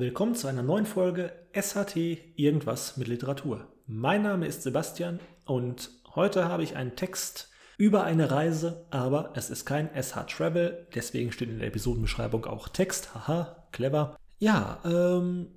Willkommen 0.00 0.34
zu 0.34 0.48
einer 0.48 0.62
neuen 0.62 0.86
Folge 0.86 1.30
SHT 1.52 1.96
Irgendwas 2.34 2.96
mit 2.96 3.06
Literatur. 3.06 3.66
Mein 3.86 4.22
Name 4.22 4.46
ist 4.46 4.62
Sebastian 4.62 5.20
und 5.44 5.90
heute 6.14 6.48
habe 6.48 6.62
ich 6.62 6.74
einen 6.74 6.96
Text 6.96 7.50
über 7.76 8.02
eine 8.04 8.30
Reise, 8.30 8.86
aber 8.90 9.34
es 9.34 9.50
ist 9.50 9.66
kein 9.66 9.90
SH 9.94 10.24
Travel, 10.26 10.86
deswegen 10.94 11.32
steht 11.32 11.50
in 11.50 11.58
der 11.58 11.68
Episodenbeschreibung 11.68 12.46
auch 12.46 12.68
Text. 12.68 13.14
Haha, 13.14 13.68
clever. 13.72 14.16
Ja, 14.38 14.78
ähm, 14.86 15.48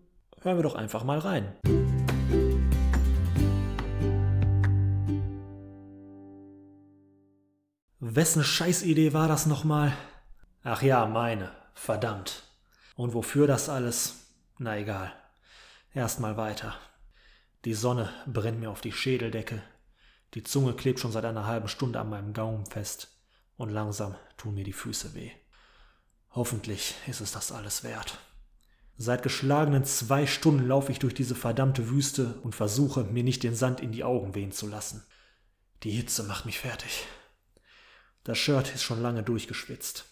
hören 0.41 0.57
wir 0.57 0.63
doch 0.63 0.75
einfach 0.75 1.05
mal 1.05 1.19
rein. 1.19 1.55
Wessen 8.01 8.43
Scheißidee 8.43 9.13
war 9.13 9.29
das 9.29 9.45
nochmal? 9.45 9.93
Ach 10.65 10.81
ja, 10.81 11.05
meine. 11.05 11.49
Verdammt. 11.75 12.43
Und 12.97 13.13
wofür 13.13 13.47
das 13.47 13.69
alles? 13.69 14.22
Na 14.57 14.77
egal. 14.77 15.11
Erstmal 15.93 16.37
weiter. 16.37 16.75
Die 17.65 17.73
Sonne 17.73 18.09
brennt 18.27 18.59
mir 18.59 18.69
auf 18.69 18.81
die 18.81 18.91
Schädeldecke. 18.91 19.61
Die 20.33 20.43
Zunge 20.43 20.73
klebt 20.73 20.99
schon 20.99 21.11
seit 21.11 21.25
einer 21.25 21.45
halben 21.45 21.67
Stunde 21.67 21.99
an 21.99 22.09
meinem 22.09 22.33
Gaumen 22.33 22.65
fest. 22.65 23.09
Und 23.55 23.69
langsam 23.69 24.15
tun 24.37 24.55
mir 24.55 24.63
die 24.63 24.73
Füße 24.73 25.13
weh. 25.13 25.31
Hoffentlich 26.31 26.95
ist 27.07 27.21
es 27.21 27.31
das 27.31 27.51
alles 27.51 27.83
wert. 27.83 28.17
Seit 28.97 29.23
geschlagenen 29.23 29.85
zwei 29.85 30.27
Stunden 30.27 30.67
laufe 30.67 30.91
ich 30.91 30.99
durch 30.99 31.13
diese 31.13 31.35
verdammte 31.35 31.89
Wüste 31.89 32.35
und 32.43 32.55
versuche, 32.55 33.03
mir 33.03 33.23
nicht 33.23 33.43
den 33.43 33.55
Sand 33.55 33.79
in 33.79 33.91
die 33.91 34.03
Augen 34.03 34.35
wehen 34.35 34.51
zu 34.51 34.67
lassen. 34.67 35.03
Die 35.83 35.91
Hitze 35.91 36.23
macht 36.23 36.45
mich 36.45 36.59
fertig. 36.59 37.05
Das 38.23 38.37
Shirt 38.37 38.73
ist 38.73 38.83
schon 38.83 39.01
lange 39.01 39.23
durchgeschwitzt. 39.23 40.05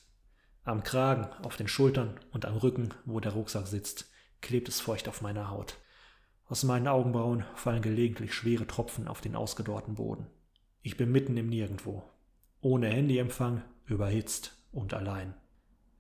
Am 0.64 0.84
Kragen, 0.84 1.32
auf 1.44 1.58
den 1.58 1.68
Schultern 1.68 2.20
und 2.32 2.46
am 2.46 2.58
Rücken, 2.58 2.94
wo 3.06 3.20
der 3.20 3.34
Rucksack 3.34 3.68
sitzt, 3.68 4.12
klebt 4.42 4.68
es 4.68 4.80
feucht 4.80 5.08
auf 5.08 5.22
meiner 5.22 5.50
Haut. 5.50 5.76
Aus 6.48 6.64
meinen 6.64 6.88
Augenbrauen 6.88 7.46
fallen 7.56 7.82
gelegentlich 7.82 8.34
schwere 8.34 8.68
Tropfen 8.68 9.08
auf 9.08 9.22
den 9.22 9.36
ausgedorrten 9.36 9.96
Boden. 9.96 10.28
Ich 10.82 10.98
bin 10.98 11.12
mitten 11.12 11.38
im 11.38 11.48
Nirgendwo. 11.48 12.04
Ohne 12.60 12.88
Handyempfang, 12.88 13.64
überhitzt 13.86 14.58
und 14.72 14.94
allein. 14.94 15.34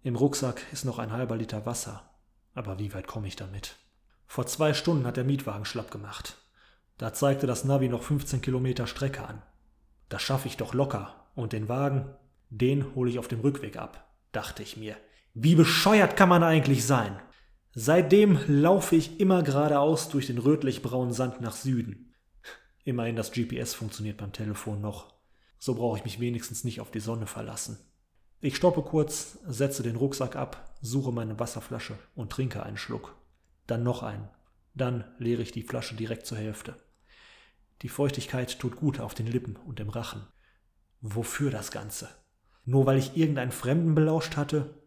Im 0.04 0.16
Rucksack 0.16 0.62
ist 0.72 0.86
noch 0.86 1.00
ein 1.00 1.12
halber 1.12 1.36
Liter 1.36 1.66
Wasser. 1.66 2.10
Aber 2.54 2.80
wie 2.80 2.94
weit 2.94 3.08
komme 3.08 3.28
ich 3.28 3.36
damit? 3.36 3.78
Vor 4.28 4.46
zwei 4.48 4.74
Stunden 4.74 5.06
hat 5.06 5.18
der 5.18 5.24
Mietwagen 5.24 5.66
schlapp 5.66 5.92
gemacht. 5.92 6.38
Da 6.98 7.14
zeigte 7.14 7.48
das 7.48 7.64
Navi 7.64 7.90
noch 7.90 8.04
15 8.04 8.42
Kilometer 8.42 8.88
Strecke 8.88 9.26
an. 9.26 9.42
Das 10.10 10.22
schaffe 10.22 10.48
ich 10.48 10.58
doch 10.58 10.74
locker. 10.74 11.28
Und 11.36 11.54
den 11.54 11.70
Wagen, 11.70 12.14
den 12.50 12.94
hole 12.96 13.10
ich 13.10 13.20
auf 13.20 13.28
dem 13.28 13.40
Rückweg 13.40 13.78
ab 13.78 14.12
dachte 14.32 14.64
ich 14.64 14.78
mir. 14.78 14.96
Wie 15.34 15.56
bescheuert 15.56 16.18
kann 16.18 16.30
man 16.30 16.44
eigentlich 16.44 16.86
sein? 16.86 17.20
Seitdem 17.74 18.40
laufe 18.48 18.98
ich 18.98 19.20
immer 19.20 19.44
geradeaus 19.44 20.10
durch 20.10 20.28
den 20.28 20.38
rötlich-braunen 20.38 21.14
Sand 21.14 21.40
nach 21.40 21.56
Süden. 21.56 22.14
Immerhin 22.84 23.16
das 23.16 23.32
GPS 23.32 23.74
funktioniert 23.74 24.18
beim 24.18 24.34
Telefon 24.34 24.82
noch. 24.82 25.14
So 25.58 25.76
brauche 25.76 25.98
ich 25.98 26.04
mich 26.04 26.20
wenigstens 26.20 26.64
nicht 26.64 26.82
auf 26.82 26.92
die 26.92 27.00
Sonne 27.00 27.28
verlassen. 27.28 27.78
Ich 28.42 28.56
stoppe 28.56 28.82
kurz, 28.82 29.38
setze 29.46 29.84
den 29.84 29.96
Rucksack 29.96 30.36
ab, 30.36 30.76
suche 30.82 31.12
meine 31.12 31.40
Wasserflasche 31.40 31.98
und 32.16 32.32
trinke 32.32 32.64
einen 32.64 32.78
Schluck. 32.78 33.16
Dann 33.68 33.84
noch 33.84 34.04
einen. 34.04 34.28
Dann 34.74 35.06
leere 35.18 35.42
ich 35.42 35.52
die 35.52 35.64
Flasche 35.64 35.96
direkt 35.96 36.26
zur 36.26 36.40
Hälfte. 36.40 36.76
Die 37.84 37.90
Feuchtigkeit 37.90 38.60
tut 38.60 38.76
gut 38.76 39.00
auf 39.00 39.14
den 39.14 39.28
Lippen 39.28 39.56
und 39.56 39.80
im 39.80 39.90
Rachen. 39.90 40.28
Wofür 41.00 41.52
das 41.52 41.72
Ganze? 41.72 42.10
Nur 42.66 42.86
weil 42.86 42.98
ich 42.98 43.16
irgendeinen 43.16 43.52
Fremden 43.52 43.96
belauscht 43.96 44.36
hatte? 44.36 44.81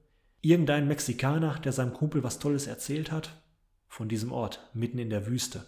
Irgendeinen 0.44 0.88
Mexikaner, 0.88 1.58
der 1.60 1.72
seinem 1.72 1.94
Kumpel 1.94 2.22
was 2.22 2.38
Tolles 2.38 2.66
erzählt 2.66 3.10
hat? 3.10 3.42
Von 3.88 4.10
diesem 4.10 4.30
Ort, 4.30 4.68
mitten 4.74 4.98
in 4.98 5.08
der 5.08 5.26
Wüste. 5.26 5.64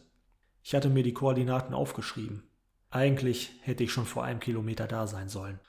Ich 0.62 0.74
hatte 0.74 0.90
mir 0.90 1.02
die 1.02 1.14
Koordinaten 1.14 1.72
aufgeschrieben. 1.72 2.42
Eigentlich 2.90 3.52
hätte 3.62 3.84
ich 3.84 3.90
schon 3.90 4.04
vor 4.04 4.24
einem 4.24 4.38
Kilometer 4.38 4.86
da 4.86 5.06
sein 5.06 5.30
sollen. 5.30 5.60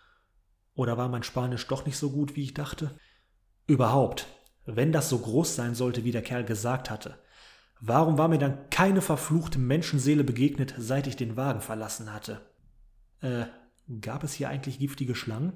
Oder 0.73 0.97
war 0.97 1.07
mein 1.07 1.23
Spanisch 1.23 1.65
doch 1.67 1.85
nicht 1.85 1.97
so 1.97 2.11
gut, 2.11 2.35
wie 2.35 2.43
ich 2.43 2.53
dachte? 2.53 2.99
Überhaupt, 3.65 4.27
wenn 4.65 4.91
das 4.91 5.07
so 5.07 5.19
groß 5.19 5.55
sein 5.55 5.73
sollte, 5.73 6.03
wie 6.03 6.11
der 6.11 6.21
Kerl 6.21 6.43
gesagt 6.43 6.89
hatte, 6.89 7.17
warum 7.79 8.17
war 8.17 8.27
mir 8.27 8.39
dann 8.39 8.69
keine 8.71 9.01
verfluchte 9.01 9.57
Menschenseele 9.57 10.25
begegnet, 10.25 10.75
seit 10.77 11.07
ich 11.07 11.15
den 11.15 11.37
Wagen 11.37 11.61
verlassen 11.61 12.13
hatte? 12.13 12.41
Äh, 13.21 13.45
gab 14.01 14.25
es 14.25 14.33
hier 14.33 14.49
eigentlich 14.49 14.79
giftige 14.79 15.15
Schlangen? 15.15 15.53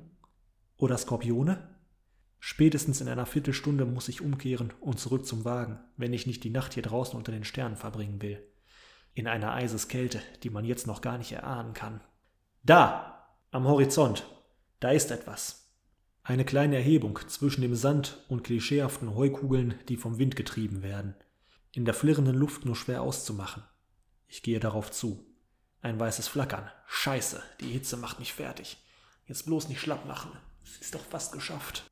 Oder 0.78 0.98
Skorpione? 0.98 1.71
Spätestens 2.44 3.00
in 3.02 3.08
einer 3.08 3.28
Viertelstunde 3.28 3.86
muss 3.86 4.10
ich 4.10 4.20
umkehren 4.20 4.74
und 4.80 5.00
zurück 5.00 5.28
zum 5.28 5.46
Wagen, 5.46 5.80
wenn 5.96 6.12
ich 6.12 6.26
nicht 6.26 6.44
die 6.44 6.50
Nacht 6.50 6.74
hier 6.74 6.82
draußen 6.82 7.16
unter 7.16 7.32
den 7.32 7.44
Sternen 7.44 7.76
verbringen 7.76 8.20
will. 8.20 8.44
In 9.14 9.28
einer 9.28 9.54
Eiseskälte, 9.54 10.24
die 10.42 10.50
man 10.50 10.66
jetzt 10.66 10.88
noch 10.88 11.02
gar 11.02 11.20
nicht 11.20 11.32
erahnen 11.32 11.74
kann. 11.74 12.02
Da! 12.64 13.28
Am 13.52 13.66
Horizont! 13.66 14.26
Da 14.80 14.90
ist 14.90 15.12
etwas. 15.12 15.72
Eine 16.24 16.44
kleine 16.44 16.78
Erhebung 16.78 17.20
zwischen 17.28 17.62
dem 17.62 17.76
Sand 17.76 18.26
und 18.28 18.44
klischeehaften 18.44 19.14
Heukugeln, 19.14 19.76
die 19.88 19.98
vom 19.98 20.18
Wind 20.18 20.36
getrieben 20.36 20.82
werden. 20.82 21.14
In 21.74 21.86
der 21.86 21.94
flirrenden 21.94 22.36
Luft 22.36 22.66
nur 22.66 22.76
schwer 22.76 23.04
auszumachen. 23.04 23.64
Ich 24.28 24.42
gehe 24.42 24.60
darauf 24.60 24.90
zu. 24.90 25.28
Ein 25.82 26.00
weißes 26.00 26.28
Flackern. 26.28 26.72
Scheiße, 26.88 27.44
die 27.60 27.70
Hitze 27.70 27.98
macht 27.98 28.18
mich 28.18 28.34
fertig. 28.34 28.78
Jetzt 29.28 29.46
bloß 29.46 29.70
nicht 29.70 29.80
schlapp 29.80 30.08
machen. 30.08 30.32
Es 30.64 30.78
ist 30.78 30.96
doch 30.96 31.06
fast 31.06 31.34
geschafft. 31.34 31.91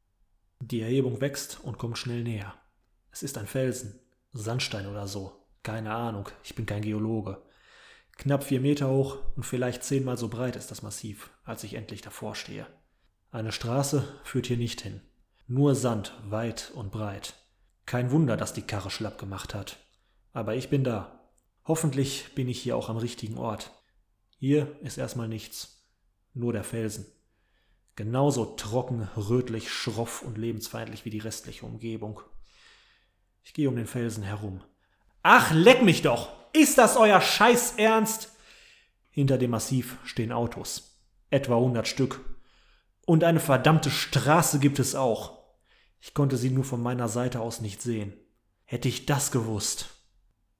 Die 0.61 0.81
Erhebung 0.81 1.21
wächst 1.21 1.61
und 1.63 1.77
kommt 1.77 1.97
schnell 1.97 2.23
näher. 2.23 2.53
Es 3.11 3.23
ist 3.23 3.37
ein 3.37 3.47
Felsen, 3.47 3.99
Sandstein 4.33 4.87
oder 4.87 5.07
so. 5.07 5.47
Keine 5.63 5.93
Ahnung, 5.93 6.29
ich 6.43 6.55
bin 6.55 6.65
kein 6.65 6.81
Geologe. 6.81 7.41
Knapp 8.17 8.43
vier 8.43 8.59
Meter 8.59 8.89
hoch 8.89 9.17
und 9.37 9.43
vielleicht 9.43 9.83
zehnmal 9.83 10.17
so 10.17 10.27
breit 10.27 10.57
ist 10.57 10.71
das 10.71 10.81
Massiv, 10.81 11.29
als 11.45 11.63
ich 11.63 11.75
endlich 11.75 12.01
davor 12.01 12.35
stehe. 12.35 12.67
Eine 13.31 13.51
Straße 13.51 14.05
führt 14.23 14.47
hier 14.47 14.57
nicht 14.57 14.81
hin. 14.81 15.01
Nur 15.47 15.75
Sand, 15.75 16.13
weit 16.25 16.71
und 16.75 16.91
breit. 16.91 17.35
Kein 17.85 18.11
Wunder, 18.11 18.35
dass 18.35 18.53
die 18.53 18.61
Karre 18.61 18.91
schlapp 18.91 19.17
gemacht 19.17 19.53
hat. 19.53 19.77
Aber 20.33 20.55
ich 20.55 20.69
bin 20.69 20.83
da. 20.83 21.29
Hoffentlich 21.65 22.35
bin 22.35 22.49
ich 22.49 22.61
hier 22.61 22.75
auch 22.75 22.89
am 22.89 22.97
richtigen 22.97 23.37
Ort. 23.37 23.71
Hier 24.37 24.77
ist 24.81 24.97
erstmal 24.97 25.27
nichts. 25.27 25.87
Nur 26.33 26.51
der 26.51 26.63
Felsen. 26.63 27.05
Genauso 27.99 28.45
trocken, 28.45 29.09
rötlich, 29.17 29.69
schroff 29.69 30.21
und 30.21 30.37
lebensfeindlich 30.37 31.03
wie 31.03 31.09
die 31.09 31.19
restliche 31.19 31.65
Umgebung. 31.65 32.21
Ich 33.43 33.53
gehe 33.53 33.67
um 33.67 33.75
den 33.75 33.87
Felsen 33.87 34.23
herum. 34.23 34.63
Ach, 35.21 35.51
leck 35.51 35.83
mich 35.83 36.01
doch! 36.01 36.29
Ist 36.53 36.77
das 36.77 36.95
euer 36.95 37.19
Scheiß 37.19 37.73
Ernst? 37.75 38.31
Hinter 39.09 39.37
dem 39.37 39.51
Massiv 39.51 39.97
stehen 40.05 40.31
Autos. 40.31 40.97
Etwa 41.29 41.57
hundert 41.57 41.89
Stück. 41.89 42.21
Und 43.05 43.25
eine 43.25 43.41
verdammte 43.41 43.91
Straße 43.91 44.59
gibt 44.59 44.79
es 44.79 44.95
auch. 44.95 45.37
Ich 45.99 46.13
konnte 46.13 46.37
sie 46.37 46.51
nur 46.51 46.63
von 46.63 46.81
meiner 46.81 47.09
Seite 47.09 47.41
aus 47.41 47.59
nicht 47.59 47.81
sehen. 47.81 48.13
Hätte 48.63 48.87
ich 48.87 49.07
das 49.07 49.29
gewusst. 49.29 49.89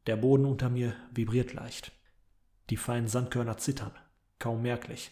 Der 0.07 0.17
Boden 0.17 0.44
unter 0.44 0.67
mir 0.67 0.94
vibriert 1.13 1.53
leicht. 1.53 1.94
Die 2.69 2.75
feinen 2.75 3.07
Sandkörner 3.07 3.57
zittern, 3.57 3.94
kaum 4.39 4.61
merklich. 4.61 5.11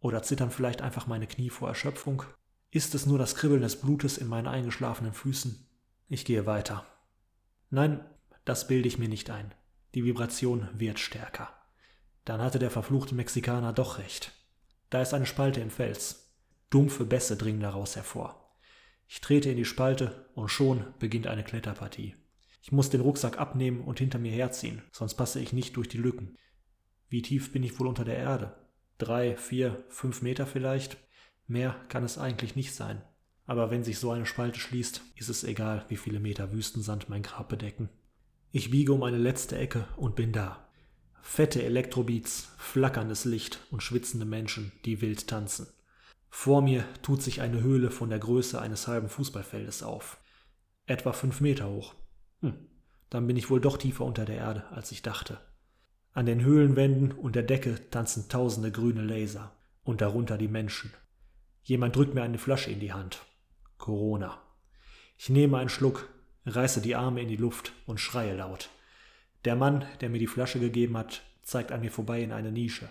Oder 0.00 0.22
zittern 0.22 0.50
vielleicht 0.50 0.82
einfach 0.82 1.06
meine 1.06 1.26
Knie 1.26 1.50
vor 1.50 1.68
Erschöpfung? 1.68 2.22
Ist 2.70 2.94
es 2.94 3.06
nur 3.06 3.18
das 3.18 3.34
Kribbeln 3.34 3.62
des 3.62 3.80
Blutes 3.80 4.18
in 4.18 4.26
meinen 4.26 4.46
eingeschlafenen 4.46 5.12
Füßen? 5.12 5.66
Ich 6.08 6.24
gehe 6.24 6.46
weiter. 6.46 6.86
Nein, 7.68 8.04
das 8.44 8.66
bilde 8.66 8.88
ich 8.88 8.98
mir 8.98 9.08
nicht 9.08 9.30
ein. 9.30 9.54
Die 9.94 10.04
Vibration 10.04 10.68
wird 10.74 10.98
stärker. 10.98 11.52
Dann 12.24 12.40
hatte 12.40 12.58
der 12.58 12.70
verfluchte 12.70 13.14
Mexikaner 13.14 13.72
doch 13.72 13.98
recht. 13.98 14.32
Da 14.88 15.02
ist 15.02 15.14
eine 15.14 15.26
Spalte 15.26 15.60
im 15.60 15.70
Fels. 15.70 16.32
Dumpfe 16.70 17.04
Bässe 17.04 17.36
dringen 17.36 17.60
daraus 17.60 17.96
hervor. 17.96 18.56
Ich 19.08 19.20
trete 19.20 19.50
in 19.50 19.56
die 19.56 19.64
Spalte 19.64 20.28
und 20.34 20.48
schon 20.48 20.84
beginnt 21.00 21.26
eine 21.26 21.42
Kletterpartie. 21.42 22.14
Ich 22.62 22.72
muss 22.72 22.90
den 22.90 23.00
Rucksack 23.00 23.38
abnehmen 23.38 23.80
und 23.80 23.98
hinter 23.98 24.18
mir 24.18 24.30
herziehen, 24.30 24.82
sonst 24.92 25.14
passe 25.14 25.40
ich 25.40 25.52
nicht 25.52 25.76
durch 25.76 25.88
die 25.88 25.98
Lücken. 25.98 26.36
Wie 27.08 27.22
tief 27.22 27.52
bin 27.52 27.64
ich 27.64 27.78
wohl 27.80 27.88
unter 27.88 28.04
der 28.04 28.18
Erde? 28.18 28.69
Drei, 29.00 29.36
vier, 29.36 29.84
fünf 29.88 30.22
Meter 30.22 30.46
vielleicht. 30.46 30.96
Mehr 31.46 31.74
kann 31.88 32.04
es 32.04 32.18
eigentlich 32.18 32.54
nicht 32.56 32.74
sein. 32.74 33.02
Aber 33.46 33.70
wenn 33.70 33.82
sich 33.82 33.98
so 33.98 34.12
eine 34.12 34.26
Spalte 34.26 34.60
schließt, 34.60 35.02
ist 35.16 35.28
es 35.28 35.42
egal, 35.42 35.84
wie 35.88 35.96
viele 35.96 36.20
Meter 36.20 36.52
Wüstensand 36.52 37.08
mein 37.08 37.22
Grab 37.22 37.48
bedecken. 37.48 37.88
Ich 38.52 38.70
biege 38.70 38.92
um 38.92 39.02
eine 39.02 39.18
letzte 39.18 39.58
Ecke 39.58 39.88
und 39.96 40.14
bin 40.14 40.32
da. 40.32 40.68
Fette 41.22 41.62
Elektrobeats, 41.62 42.52
flackerndes 42.58 43.24
Licht 43.24 43.60
und 43.70 43.82
schwitzende 43.82 44.26
Menschen, 44.26 44.72
die 44.84 45.00
wild 45.00 45.26
tanzen. 45.26 45.66
Vor 46.28 46.62
mir 46.62 46.84
tut 47.02 47.22
sich 47.22 47.40
eine 47.40 47.60
Höhle 47.60 47.90
von 47.90 48.08
der 48.08 48.20
Größe 48.20 48.60
eines 48.60 48.86
halben 48.86 49.08
Fußballfeldes 49.08 49.82
auf. 49.82 50.18
Etwa 50.86 51.12
fünf 51.12 51.40
Meter 51.40 51.68
hoch. 51.68 51.94
Hm, 52.40 52.54
dann 53.10 53.26
bin 53.26 53.36
ich 53.36 53.50
wohl 53.50 53.60
doch 53.60 53.76
tiefer 53.76 54.04
unter 54.04 54.24
der 54.24 54.36
Erde, 54.36 54.64
als 54.70 54.92
ich 54.92 55.02
dachte. 55.02 55.40
An 56.12 56.26
den 56.26 56.42
Höhlenwänden 56.42 57.12
und 57.12 57.36
der 57.36 57.44
Decke 57.44 57.90
tanzen 57.90 58.28
tausende 58.28 58.72
grüne 58.72 59.02
Laser 59.02 59.56
und 59.84 60.00
darunter 60.00 60.36
die 60.38 60.48
Menschen. 60.48 60.92
Jemand 61.62 61.94
drückt 61.94 62.14
mir 62.14 62.22
eine 62.22 62.38
Flasche 62.38 62.70
in 62.70 62.80
die 62.80 62.92
Hand. 62.92 63.24
Corona. 63.78 64.42
Ich 65.16 65.28
nehme 65.28 65.58
einen 65.58 65.68
Schluck, 65.68 66.08
reiße 66.46 66.80
die 66.80 66.96
Arme 66.96 67.22
in 67.22 67.28
die 67.28 67.36
Luft 67.36 67.72
und 67.86 68.00
schreie 68.00 68.34
laut. 68.34 68.70
Der 69.44 69.54
Mann, 69.54 69.86
der 70.00 70.10
mir 70.10 70.18
die 70.18 70.26
Flasche 70.26 70.58
gegeben 70.58 70.96
hat, 70.96 71.22
zeigt 71.42 71.72
an 71.72 71.80
mir 71.80 71.90
vorbei 71.90 72.22
in 72.22 72.32
eine 72.32 72.52
Nische. 72.52 72.90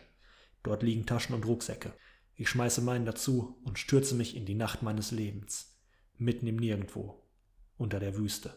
Dort 0.64 0.82
liegen 0.82 1.06
Taschen 1.06 1.36
und 1.36 1.46
Rucksäcke. 1.46 1.94
Ich 2.36 2.50
schmeiße 2.50 2.82
meinen 2.82 3.06
dazu 3.06 3.60
und 3.66 3.80
stürze 3.80 4.16
mich 4.16 4.36
in 4.36 4.46
die 4.46 4.56
Nacht 4.56 4.82
meines 4.82 5.12
Lebens. 5.12 5.78
Mitten 6.18 6.48
im 6.48 6.56
Nirgendwo. 6.56 7.22
Unter 7.78 8.00
der 8.00 8.16
Wüste. 8.16 8.56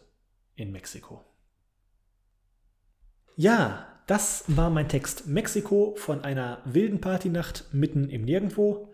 In 0.55 0.71
Mexiko. 0.71 1.23
Ja, 3.35 3.92
das 4.07 4.43
war 4.47 4.69
mein 4.69 4.89
Text 4.89 5.27
Mexiko 5.27 5.95
von 5.97 6.23
einer 6.23 6.59
wilden 6.65 7.01
Partynacht 7.01 7.65
mitten 7.71 8.09
im 8.09 8.23
Nirgendwo. 8.23 8.93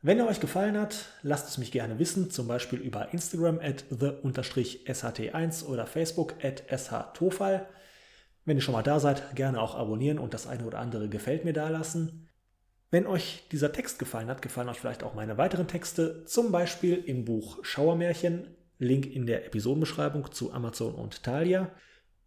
Wenn 0.00 0.18
er 0.18 0.28
euch 0.28 0.38
gefallen 0.40 0.78
hat, 0.78 1.06
lasst 1.22 1.48
es 1.48 1.58
mich 1.58 1.72
gerne 1.72 1.98
wissen, 1.98 2.30
zum 2.30 2.46
Beispiel 2.46 2.78
über 2.78 3.12
Instagram 3.12 3.58
at 3.58 3.84
the-sht1 3.90 5.64
oder 5.66 5.86
Facebook 5.86 6.34
at 6.42 6.62
shtofal. 6.70 7.66
Wenn 8.44 8.56
ihr 8.56 8.62
schon 8.62 8.74
mal 8.74 8.82
da 8.82 9.00
seid, 9.00 9.34
gerne 9.34 9.60
auch 9.60 9.74
abonnieren 9.74 10.18
und 10.18 10.34
das 10.34 10.46
eine 10.46 10.64
oder 10.64 10.78
andere 10.78 11.08
gefällt 11.08 11.44
mir 11.44 11.52
da 11.52 11.68
lassen. 11.68 12.28
Wenn 12.90 13.06
euch 13.06 13.44
dieser 13.50 13.72
Text 13.72 13.98
gefallen 13.98 14.28
hat, 14.28 14.40
gefallen 14.40 14.68
euch 14.68 14.80
vielleicht 14.80 15.02
auch 15.02 15.14
meine 15.14 15.36
weiteren 15.36 15.68
Texte, 15.68 16.24
zum 16.24 16.52
Beispiel 16.52 16.94
im 16.94 17.24
Buch 17.24 17.58
Schauermärchen, 17.62 18.56
Link 18.78 19.06
in 19.06 19.26
der 19.26 19.44
Episodenbeschreibung 19.46 20.32
zu 20.32 20.52
Amazon 20.52 20.94
und 20.94 21.22
Thalia. 21.24 21.70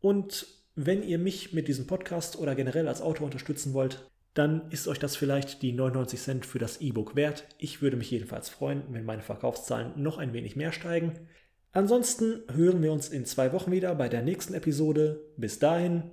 Und 0.01 0.45
wenn 0.75 1.03
ihr 1.03 1.19
mich 1.19 1.53
mit 1.53 1.67
diesem 1.67 1.87
Podcast 1.87 2.37
oder 2.37 2.55
generell 2.55 2.87
als 2.87 3.01
Autor 3.01 3.25
unterstützen 3.25 3.73
wollt, 3.73 4.09
dann 4.33 4.69
ist 4.71 4.87
euch 4.87 4.99
das 4.99 5.15
vielleicht 5.15 5.61
die 5.61 5.73
99 5.73 6.19
Cent 6.19 6.45
für 6.45 6.59
das 6.59 6.79
E-Book 6.79 7.15
wert. 7.15 7.47
Ich 7.57 7.81
würde 7.81 7.97
mich 7.97 8.11
jedenfalls 8.11 8.49
freuen, 8.49 8.83
wenn 8.89 9.03
meine 9.03 9.21
Verkaufszahlen 9.21 9.91
noch 10.01 10.17
ein 10.17 10.33
wenig 10.33 10.55
mehr 10.55 10.71
steigen. 10.71 11.27
Ansonsten 11.73 12.43
hören 12.53 12.81
wir 12.81 12.91
uns 12.91 13.09
in 13.09 13.25
zwei 13.25 13.53
Wochen 13.53 13.71
wieder 13.71 13.93
bei 13.95 14.09
der 14.09 14.21
nächsten 14.21 14.53
Episode. 14.53 15.21
Bis 15.37 15.59
dahin, 15.59 16.03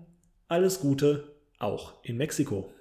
alles 0.48 0.80
Gute, 0.80 1.34
auch 1.58 2.02
in 2.04 2.16
Mexiko. 2.16 2.72